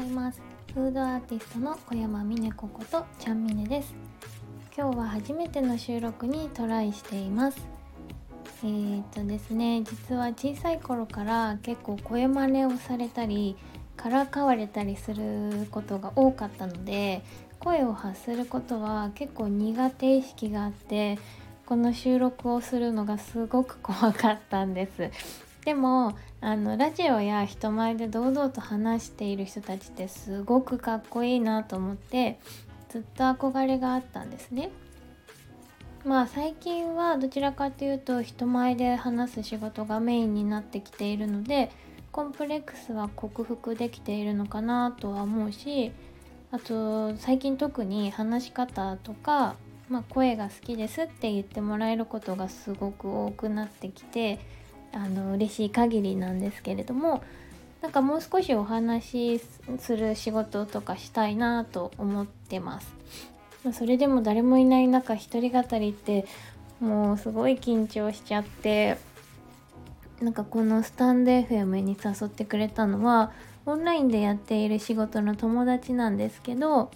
[0.00, 0.40] ざいます。
[0.72, 3.94] フードアーティストの小山美音子ことちゃんみねです。
[4.74, 7.60] 今日は初めての収録にトライしています。
[8.62, 13.56] えー、っとですね実は小さい頃から結構声真似をされたり
[13.96, 17.22] からかわれたりすることが多かったので
[17.58, 21.18] 声を発することは結構苦手意識があって
[21.66, 25.10] この収録をするのがすごく怖かったんです。
[25.64, 32.38] でもあのラジオや人前で堂々と話している人たちってすごくかっこいいなと思って
[32.88, 34.70] ずっと憧れがあったんですね。
[36.04, 41.70] まあ最近はどちらかというと人前で話す仕事がメインになってきているので
[42.10, 45.92] コンプレックスは克服できているのかなとは思うし
[46.50, 49.56] あと最近特に話し方とか、
[49.90, 54.40] まあ、声が好きですって言ってもらえることがすごく多くなってきて
[54.92, 57.22] あの嬉しい限りなんですけれども
[57.82, 59.42] なんかもう少しお話し
[59.78, 62.94] する仕事とかしたいなと思ってます。
[63.72, 66.26] それでも誰もいない中一人語りって
[66.80, 68.96] もうすごい緊張しちゃって
[70.20, 73.32] なんかこのスタンド FM に誘ってくれたのは
[73.66, 76.90] オンラインでやっている仕事の友達なんですけど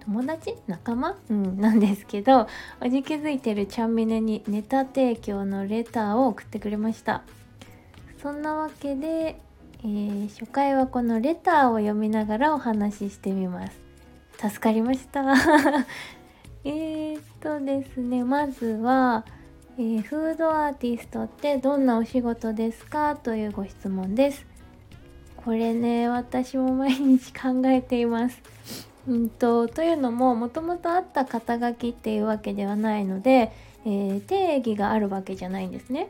[0.00, 0.56] 友達？
[0.66, 2.48] 仲間、うん、なんですけど
[2.80, 7.22] おじ気づいてるちゃんみねにネタ提供のレターを送ってくれました。
[8.20, 9.40] そんなわけで、
[9.80, 13.80] えー、初回はこのレターを読みながらお話ししてみます。
[14.36, 15.24] 助かりました。
[16.64, 19.24] えっとですねまずは、
[19.78, 23.14] えー、フードアーティストってどんなお仕事ですか？
[23.16, 24.44] というご質問です。
[25.36, 28.42] これね私も毎日考えています。
[29.06, 33.52] うんとというのももともとあった肩書きっていうわけではないので、
[33.84, 36.08] えー、定義があるわけじゃないんですね。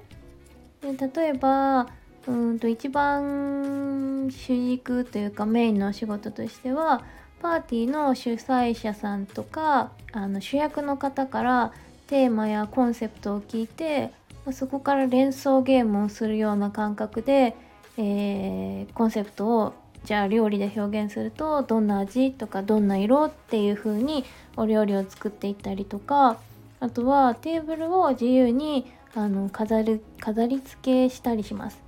[0.80, 1.88] で例えば
[2.28, 7.02] うんと一番主軸というかメインのお仕事としては
[7.40, 11.72] パーティーの主催者さんとかあの主役の方から
[12.06, 14.12] テーマやコンセプトを聞いて
[14.52, 17.54] そこから連想ゲームをするような感覚で、
[17.96, 19.74] えー、コンセプトを
[20.04, 24.24] じゃあ料理で表現するとどんな味とかどんな色っていう風に
[24.56, 26.38] お料理を作っていったりとか
[26.80, 31.87] あとはテーブルを自由にあの飾る飾り付けしたりします。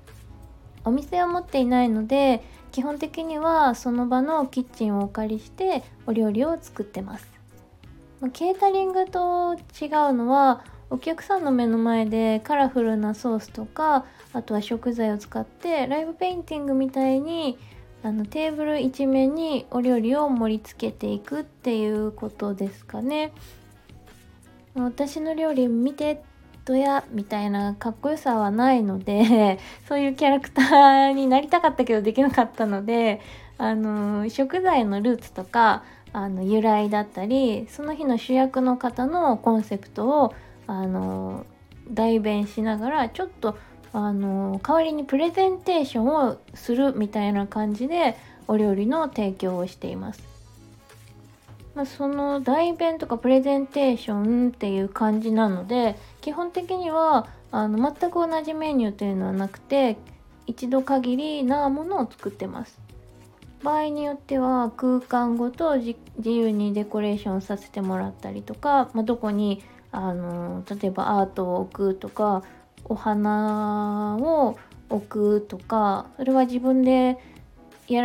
[0.90, 2.42] お店を持っていないので
[2.72, 7.28] 基本的にはその場のキッチンをお借りしてお料理を作ってます。
[8.32, 17.56] ケータリングと違うのはお客さんの目の前でカラフルなソースとかあとは食材を使ってライブペインティングみたいに
[18.02, 23.32] あのテーブル一面にお料理を盛り付けていくっていうことですかね。
[24.74, 26.22] 私の料理見て
[26.65, 33.21] ドヤみたいなかっこよさはないので そういうキャラクターになりたかったけどできなかったので
[33.59, 35.82] あの食材のルーツとか
[36.12, 40.34] あの由来だったりその日の主役の方のコンセプトを
[40.66, 41.47] あの
[41.91, 43.56] 代弁しながらちょっと
[43.92, 48.16] あの代わりにプレゼンテーションをするみたいな感じで
[48.47, 50.31] お料理の提供をしています。
[51.75, 59.97] まあ、その代弁とかプレゼンテーションっていう感じなので基本的にはあの全く同じメニューというのはなくて
[60.47, 62.78] 一度限りなものを作ってます。
[63.62, 72.42] 場合によっては空間ごと自由にデコレーションさせてもらったりとか、まあ、どこにあの例えばアートを置くとか
[72.84, 77.19] お花を置くとかそれは自分で
[77.86, 78.03] や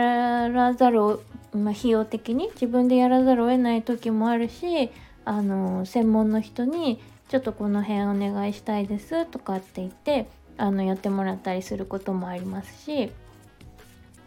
[0.50, 1.22] らざるを
[1.56, 4.90] まあ、費用的に自分でやらざるを得ない時もあるし
[5.24, 7.00] あの専門の人に
[7.30, 10.28] ちょっとこの辺お願いしたいですとかって言って
[10.58, 13.12] あのやってもらったりすることもありますし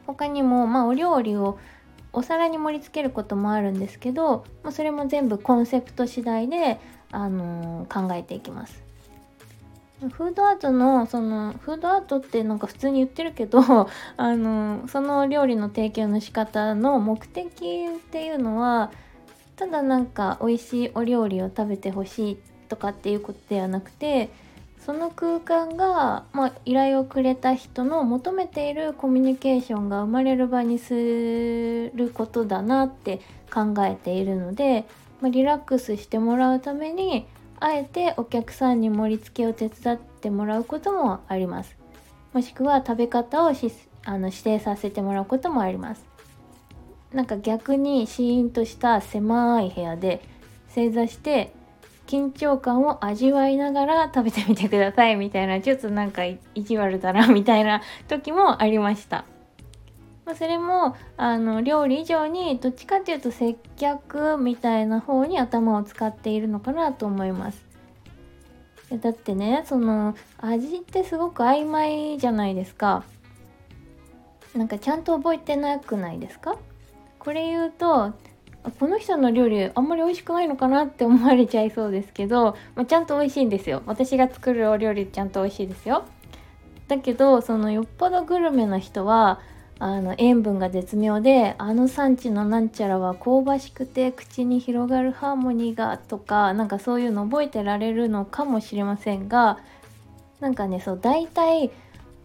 [0.06, 1.59] 他にもまあお料理を
[2.12, 6.81] お皿に盛り付けることもあるんですけど、まあ、それも全部コンセプト次第で、
[7.12, 8.82] あのー、考えていきます。
[10.00, 13.59] フードアートのそのフードアートってなんか普通に言ってるけど
[14.16, 18.92] あのその料理の提供の仕方の目的っていうのは
[19.56, 22.36] ただなんか美味しいお料理を食べてほしいっ
[22.68, 24.30] とかっていうことではなくて
[24.84, 33.20] その空間が、まあ、依頼をくれた人の求めているコミュニケーションが生まれる場にすることだなって
[33.53, 34.86] 考えているので、
[35.20, 37.26] まあ、リラックスしてもらうために
[37.60, 41.76] あえてお客さんに盛り付けを手伝ってもらうこともあります。
[42.32, 43.72] もしくは食べ方をし
[44.04, 46.06] あの指定させてもらうこともあります。
[47.12, 50.22] なんか逆にシーンとした狭い部屋で
[50.68, 51.53] 正座して
[52.09, 59.25] 緊張感を味わいながら食べてみてくださいみたいなちょっとなんか意地悪だなみたいな時もありました
[60.28, 67.66] ま、それもあの料理以上にどっちかっていうと接客みたいな方に頭を使っているのかなと思います。
[68.91, 73.05] だってねその味ってすごく曖昧じゃないですか。
[74.55, 76.59] なんかちゃんと覚えてなくないですか？
[77.19, 78.13] これ言うと
[78.70, 83.82] この人の料理あんまり美味しくないのかなって思われちゃいそうですけど、まあ、ちゃんと美味しいんですよ。
[83.86, 86.04] 私が作るお料理ちゃんと美味しいですよ。
[86.88, 89.41] だけどそのよっぽどグルメな人は
[89.78, 99.59] あの塩分が絶妙であの産地のなんちゃらは香ばしくて口に広がるハーモニーがとかなんかそういうの覚えてられるのかもしれませんが
[100.41, 101.71] なんかねそう大体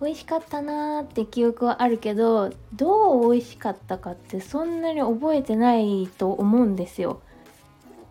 [0.01, 7.21] 美味しかったなーって記憶はあるけどどう美味しかったかってそんなに覚えてないと思うんですよ。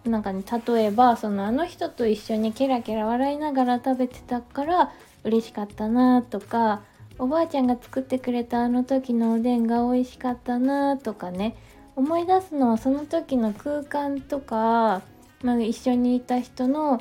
[0.05, 4.93] なんかね例えばそのあの人と一緒にケラケラ笑いながら食べてたから
[5.23, 6.83] 嬉しかったなとか
[7.19, 11.57] おばあちゃんが作ってくれたあの時のおでんが美味しかったなとかね
[11.95, 15.03] 思い出すのはその時の空間とか、
[15.43, 17.01] まあ、一緒にいた人の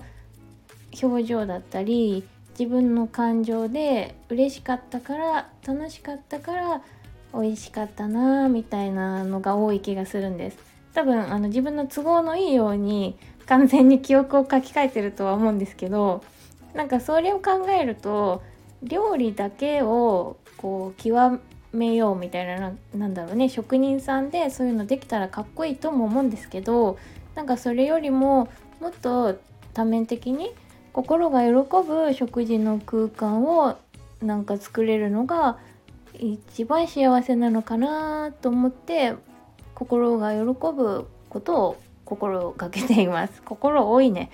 [1.02, 2.24] 表情だったり
[2.62, 6.84] 自分の感情で嬉しかったから楽しかったから
[7.34, 10.60] 美味しかったなみたいなのが多い気がするんです。
[10.94, 13.18] 多分あの自分の都合のいいように
[13.48, 16.24] 完全に記憶を書き換えてるとは思うんですけど
[16.76, 18.44] なんかそれを考えると
[18.84, 21.42] 料理だけをこう極
[21.74, 27.00] めようみたいななんだろうね職人さんでそういうのできたらかっこいいとも思うんですけど
[27.34, 28.50] なんかそれよりも
[28.80, 29.40] もっと
[29.74, 30.54] 多面的に
[30.94, 31.54] 心が喜
[31.88, 33.78] ぶ食事の空間を
[34.22, 35.58] なんか作れるのが
[36.20, 39.16] 一番幸せなのかなと思って
[39.74, 43.42] 心が喜ぶことを心がけています。
[43.46, 44.30] 心多いね。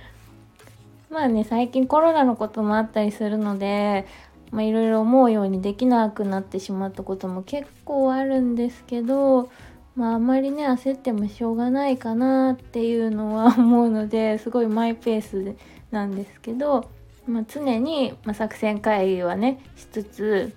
[1.10, 4.06] まあね最近コロナのこともあったりするので
[4.50, 9.48] まあいろいろ思うようにできなくなってしまったことも結構あるんですけど
[9.96, 15.56] まああまりね焦ってもしょうがないかなっていうのは思うのですごいマイペース
[15.90, 16.90] なんですけど、
[17.26, 20.54] まあ、常に、まあ、作戦会議はねしつつ、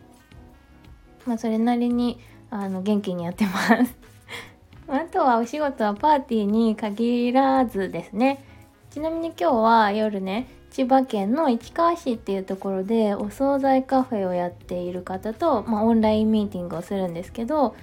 [1.25, 2.19] まあ、それなりに
[2.51, 3.97] あの元気にやってます。
[4.89, 8.43] あとはお仕事はパーティーに限らずですね。
[8.89, 17.75] ちなみに今日は夜ね千葉県の市川市っていうところでお惣菜カフェをやっている方と、まあ、オンラインミーティングをするんですけど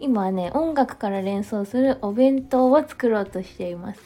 [0.00, 4.00] 今はね音楽から連想するお弁当を作ろうとしています。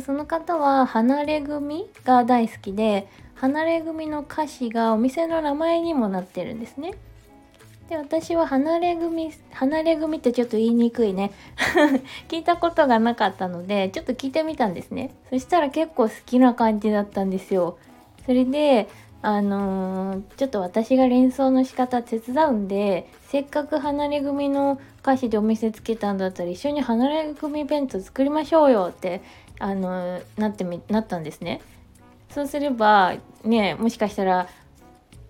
[0.00, 6.94] その方は離れ組が大好きで離れ組の歌詞がお店の名前にもなってるんですね。
[7.88, 11.30] で私は離れ組離れ組ってちょっと言いにくいね。
[12.28, 15.10] 聞いたことがなかったのでちょっと聞いてみたんですね。
[15.30, 17.78] そしたら結構好きな感じだったんですよ。
[18.24, 18.88] それで
[19.22, 29.20] あのー、ちょっと私が連想の仕方手伝うんでせっかく離れ組の歌詞でお店つけたんだったら一緒に離れ組弁当作りましょうよって
[29.58, 31.60] あの、なってみなったんですね。
[32.30, 33.14] そうすれば
[33.44, 34.48] ねもしかしたら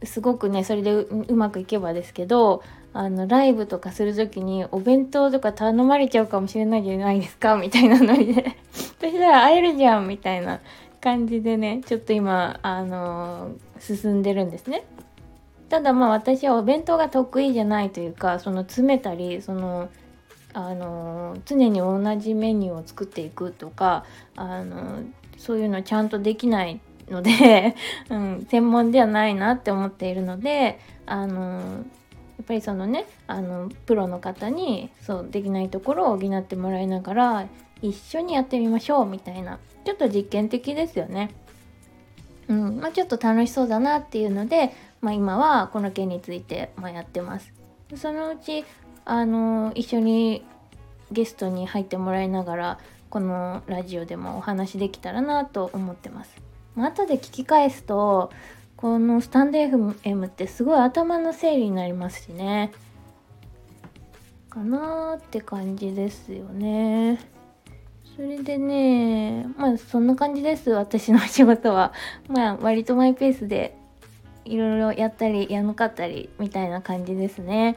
[0.05, 2.63] すごくねそれでうまくいけばですけど
[2.95, 10.61] あのライブとかする時にお弁当とか頼まれちゃうかもしれないじゃないですか みたいなノリで そしたら会えるじゃんみたいな
[11.01, 13.51] 感じでねちょっと今あの
[13.81, 14.85] 進んでるんですね。
[15.75, 19.89] ただまあ私はお弁当が得意じゃないというかその詰めたりその
[20.53, 24.05] あの常に同じメニューを作っていくとか
[24.37, 25.01] あの
[25.37, 27.75] そういうのちゃんとできないので
[28.09, 31.59] うん、専門ではないなって思っているのであのや
[32.43, 37.47] っぱりそのねあのプロの方にそうできないところを補ってもらいながら
[37.83, 41.31] 一緒にやってみましょうみたいなちょっと実験的ですよね。
[42.49, 44.73] うんまあ、ちょっと楽しそうだなっていうので、
[45.05, 47.53] まあ、今はこの件について、ま、やってます。
[47.95, 48.65] そのうち
[49.05, 50.43] あの一緒に
[51.13, 52.79] ゲストに入ってもらいながら
[53.11, 56.35] このラジオでもお話できたらなと思ってます。
[56.75, 58.33] まあ、後で聞き返すと
[58.79, 62.73] このスタンド FM ってすごい頭の整理になりますしね。
[64.49, 67.21] かなーって感じですよね。
[68.17, 71.93] それでねまあそんな感じです私の仕事は
[72.27, 73.77] まあ割とマイペースで
[74.45, 77.77] いろいろやったりやんなかったりみたいな感じですね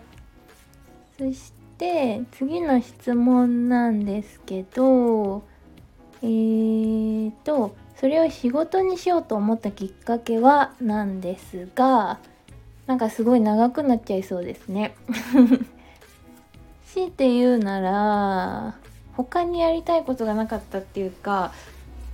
[1.18, 5.44] そして次の質問なんですけど
[6.22, 12.20] えーとそれを仕事にしようと思ったきっかけはなんですが
[12.86, 14.96] なんかすごい長くなっちゃいそうですね
[16.86, 18.76] 強いて言うなら
[19.14, 21.52] 他にやりたいことがなかったっていうか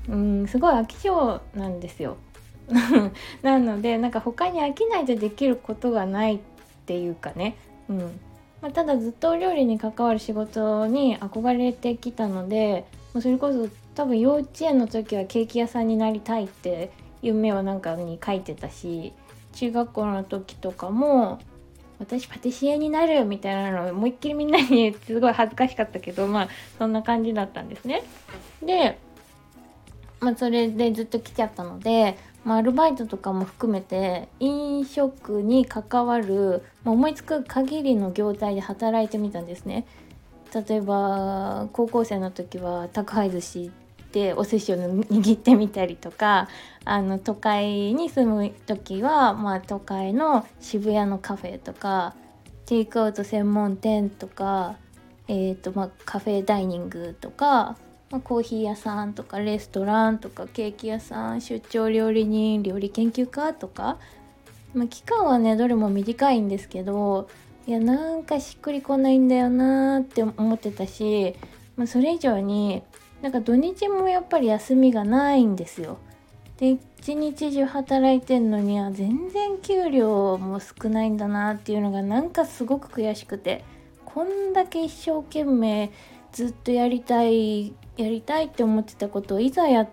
[0.09, 2.17] うんすごい飽き性なんですよ。
[3.41, 6.39] なのでなんか他に飽きないとできることがないっ
[6.85, 7.55] ていうかね、
[7.89, 7.97] うん、
[8.61, 12.85] まあ、ただずっとお料理に関わる仕事に憧れてきたので
[13.19, 16.91] それこそ多分幼稚園の時はケーキ屋さんになりたいって
[17.21, 19.13] 夢をなんかに書いてたし
[19.53, 21.39] 中学校の時とかも
[21.99, 28.03] 私パティシエになるみたいなのを思いっきりみんなに言ってすごい恥ずかしかったけどまあそんな感じだったんですね。
[28.61, 28.97] で、
[30.19, 39.85] まあ、それでずっと来ちゃったのでまあ、アルバイトとかも含めて飲食に関わる、まあ、思いつく限りの業態で働いてみたんですね。
[40.53, 43.71] 例えば高校生の時は宅配寿司
[44.11, 46.47] でお寿司を握ってみたりとか
[46.85, 52.13] あの都会に住む時は、まあ、都会の渋谷のカフェとか
[52.67, 54.75] テイクアウト専門店とか、
[55.27, 57.77] えーとまあ、カフェダイニングとか
[58.13, 63.97] まあ、コーヒー屋さんとかレストランとかケーキ屋さん出張料理人料理研究家とか、
[64.75, 67.27] まあ、期間はねどれも短いんですけど
[67.65, 71.33] いやなんかしっくりこないんだよなーって思ってたし、
[71.75, 72.83] まあ、それ以上に
[73.23, 75.97] なんか土日もやっぱり休みがないんですよ。
[76.57, 83.63] で一日中働いてんのには全然給料も少ないんだなっていうのがなんかすごく悔しくて
[84.05, 85.91] こんだけ一生懸命
[86.33, 89.89] ずっとやりたいやりたいって思ってたことをいざやっ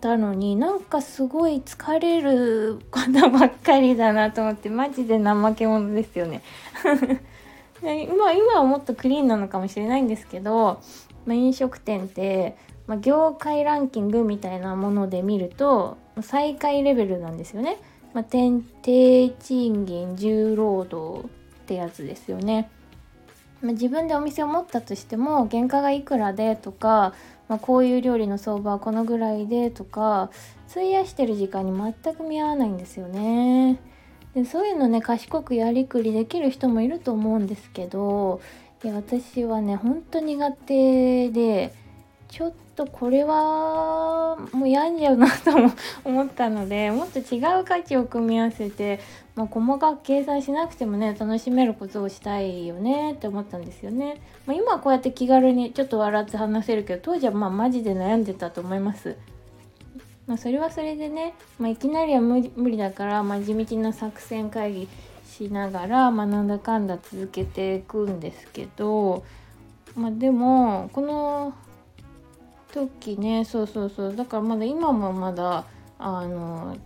[0.00, 6.42] たのになんかすごい疲れることばっかりだなと思ってマジで怠け者ですよね
[7.82, 10.80] 今今はもっとクリーンなのかもしれないんですけど、
[11.26, 12.56] まあ、飲食店って、
[12.86, 17.76] まあ、業界ランキングみたいなもので見ると最下位レベルなんですよね。
[18.14, 21.30] まあ、低賃金重労働っ
[21.66, 22.70] てやつですよね。
[23.66, 27.14] まあ、自分でお店を持ったとしても原価がいくらでとか、
[27.48, 30.30] まあ、こういう料理の相場はこのぐらいでとか
[30.70, 33.80] 費やしてる時間に全く見合わないんですよね。
[34.34, 38.40] でそういうのね賢くやりくりできる人もいると思うんですけど
[38.84, 41.72] いや私はねほんと苦手で
[42.28, 45.50] ちょっとこれはもう病んじゃうなと
[46.04, 49.00] 思ったので もっと違う価値を組み合わせて、
[49.34, 54.20] まあ、細かく計算しなくてもね楽しめることをしたいよねって思ったんですよね。
[54.46, 59.16] まあ、今はこうやって気軽にちょっと笑って話せるけど当時はまあマジで悩んでたと思います。
[60.26, 64.88] まあ、それはそれでね、まあ、いきなりは無理だから、まあ、地道な作戦会議
[65.24, 69.22] しながら、まあ、なんだかんだ続けていくんですけど、
[69.94, 71.54] まあ、でもこの
[72.76, 74.16] 時ねそうそうそう。
[74.16, 75.64] だからまだ今もまだ
[75.98, 76.76] あの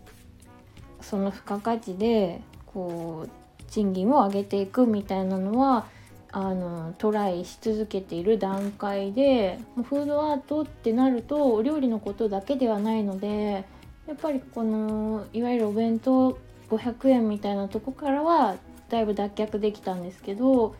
[1.01, 5.87] その付加価値でこう賃金を上げていくみたいなのは
[6.33, 13.65] あのトライし続けている段階でフードアートってなるとお料理のことだけではないので
[14.07, 16.39] やっぱりこのいわゆるお弁当
[16.71, 18.57] 500円みたいなとこからは
[18.89, 20.77] だいぶ脱却できたんですけど、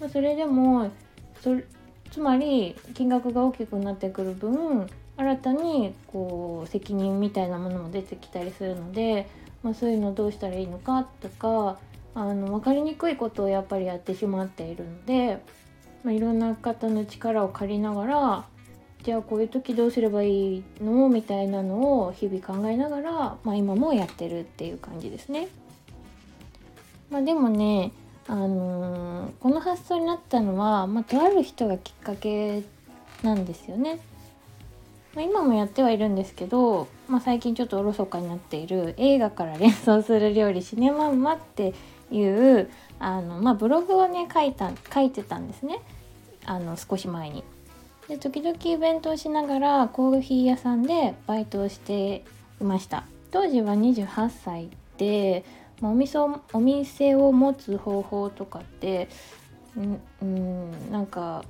[0.00, 0.90] ま、それでも
[1.42, 1.54] そ
[2.10, 9.28] つまり金額が大きくなってくる分新たにこう責任みたいなものも出てきたりするので、
[9.62, 11.78] まあ、そういうのどうしたらいいのかとか
[12.14, 15.42] あの分かりにくいことをやっぱりやってしまっているので、
[16.02, 18.44] まあ、いろんな方の力を借りながら
[19.02, 21.08] じゃあこういう時どうすればいいの？
[21.08, 23.12] みたいなのを日々考えながら、
[23.44, 25.48] まあ、今もやってるっていう感じですね。
[27.10, 27.92] まあ、でもね
[28.30, 32.62] あのー、この発想になったのは、まあ、とある人がきっかけ
[33.24, 33.98] なんですよね。
[35.16, 41.74] まあ、今もやってはいるんですけど、まあ、最近ちょっとおろそかになっている映画から連想する料理シネマンマって
[42.12, 42.70] いう
[43.00, 45.80] あの、まあ、ブログをね書いた書いてたんですね
[46.44, 47.42] あの少し前に。
[48.06, 52.22] で時々イベントをしながらコーヒー屋さんでバイトをして
[52.60, 53.02] いました。
[53.32, 55.44] 当時は28歳で
[55.82, 59.08] お店をお店を持つ方法とかって
[60.22, 61.44] うんなんか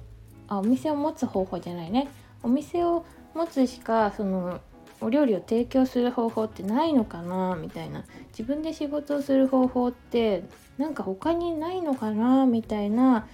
[0.48, 2.08] あお店を持つ方法じゃないね。
[2.42, 4.60] お店を持つしかその
[5.00, 8.04] お料理を提供する方法ってないのかなみたいな。
[8.28, 10.44] 自分で仕事をする方法って
[10.78, 13.26] なんか他にないのかなみたいな。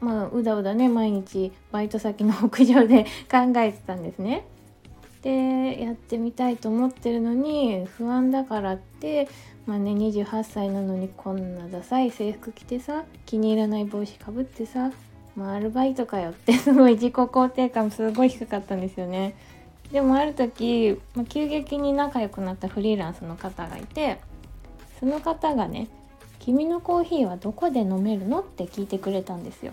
[0.00, 4.46] まあうだうだね毎日バイト先の屋上で 考えてたんですね。
[5.22, 9.26] でやってみたいと思ってるのに不安だからって
[9.66, 14.92] まあね28歳なのにこんなダサい制服着てさ気に入らない帽子かぶってさ
[15.36, 19.34] まあアルバイトかよって すごい自己肯定感すごい低かったんですよね。
[19.90, 24.18] でもある時、まあ、急激に仲良くなったフリーランスの方がいて
[24.98, 25.88] その方がね
[26.40, 29.72] 「君のコーヒーはどこで飲めるの?」って聞いてくれたんですよ。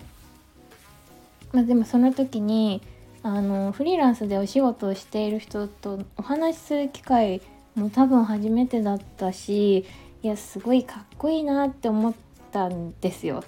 [1.53, 2.81] まあ、でもその時に
[3.23, 7.41] あのフリーランスでお仕事をしている人とお話しする機会
[7.75, 9.85] もう多分初めてだったし
[10.23, 12.13] いやすごいかっこいいなって思っ
[12.51, 13.43] たんですよ。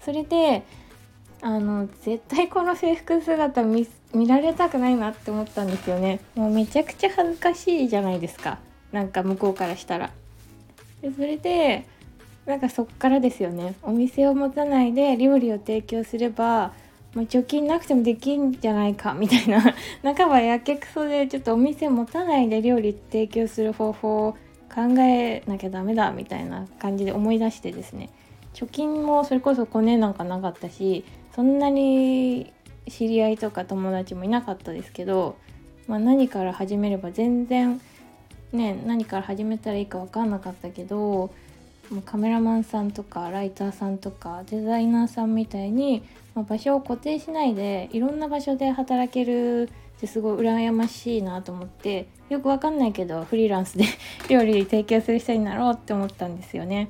[0.00, 0.62] それで
[1.40, 3.86] あの絶対この制服姿見
[4.26, 6.20] られたくないなって思ったんですよね。
[6.34, 8.58] もうめちゃくちゃ恥ずかしいじゃないですか。
[8.92, 10.10] なんか向こうからしたら。
[11.00, 11.86] でそれで
[12.46, 13.74] なんかそっからですよね。
[13.82, 16.72] お店を持たないで料理を提供すれば、
[17.14, 19.62] まあ、貯金なくてもできんじゃないかみたいな。
[20.02, 24.32] 半ばやけくそでちょっとお店持たないで料理提供する方法を
[24.74, 28.10] 考えなきゃダメだみたいな感じで思い出してですね。
[28.54, 32.52] 貯金もそれこそコネなんかなかったしそんなに
[32.88, 35.36] 知り合いとか友達もいなかったですけど、
[35.86, 37.80] まあ、何から始めれば全然
[38.52, 41.30] ね何から始めたらいいか分かんなかったけど
[41.90, 46.02] もうカメラマンさんとかライターさんとかデザイナーさんみたいに、
[46.34, 53.84] まあ、場所を固定しないでいろんな場所で働けるってすごい羨ましいなと思ってよくわかんないけどフリーランスで
[54.28, 56.88] 料理提供する人になろうって思ったんですよね。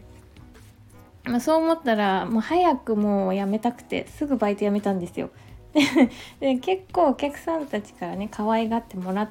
[1.24, 5.30] まあ、そう思ったらもう早くもう辞めたくてすぐバイト辞めたんですよ。
[6.40, 9.30] で結構お客さんたちからね可愛がってもら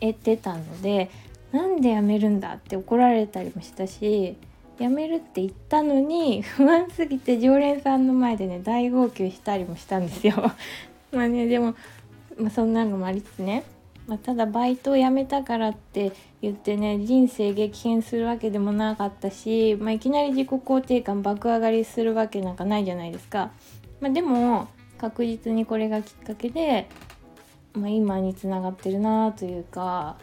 [0.00, 1.10] えてたので
[1.50, 4.36] なんで辞めるんだって怒られたりもしたし
[4.80, 10.34] 辞めるって言ったのに 不安すぎて常連さんの前でね大号泣したりもしたんですよ。
[11.12, 11.74] まあねでも、
[12.38, 13.62] まあ、そんなのもありつつね
[14.06, 16.10] まあ、ただバイトを辞めたからって
[16.42, 23.52] 言ってね人生激変するわけでもなかったし、まあ、いきなり自己肯定感爆上がりするわけなんかないじゃないですか。
[24.00, 24.66] まあ、でも
[24.98, 26.88] 確実にこれがきっかけで、
[27.72, 30.16] ま、今につながってるなというか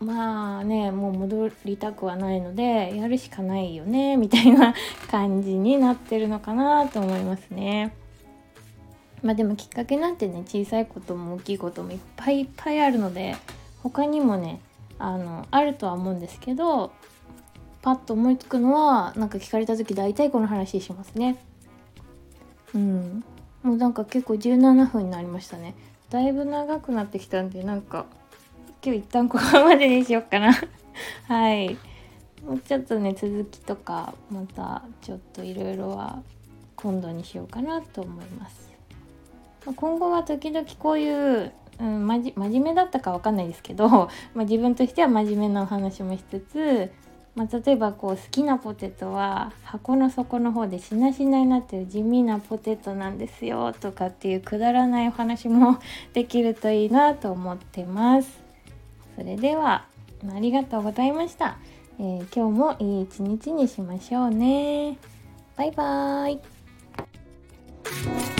[0.00, 4.74] まあねもう戻りたくはないのでやるしかないよねみたいな
[5.10, 7.94] 感じになってるのかなと思いますね。
[9.22, 13.36] まあでもきっかけなんてね小さいことも大きいこともいっぱいいっぱいあるので
[13.82, 14.60] 他にもね
[15.00, 16.92] あのあるとは思うんですけど
[17.82, 21.36] パッと思いつくのはなんか聞かれた時大体この話しますね。
[22.74, 23.24] うん。
[23.62, 25.74] もうなんか結構17分になりましたね。
[26.10, 28.06] だいぶ長くなってきたんでなんか
[28.84, 30.52] 今日一旦ここまでにしよっかな。
[31.26, 31.76] はい。
[32.44, 36.22] もうちょっとね続きとかまたちょっといろいろは
[36.76, 38.68] 今度にしようかなと思います。
[39.74, 43.88] 今後は時々こういう、うん、まじ真面目だったかわかんないですけど、
[44.34, 46.92] まあ、自分としては真面目なお話もしつつ、
[47.34, 55.78] まあ、例えばこう好きなポテトは箱の底の方でしなしなになってる地味なポテトなんですよとかっていうくだらないお話も
[56.14, 58.47] できるといいなと思ってます。
[59.18, 59.84] それでは
[60.32, 61.58] ありがとうございました、
[61.98, 64.96] えー、今日もいい一日にしましょうね。
[65.56, 68.37] バイバーイ。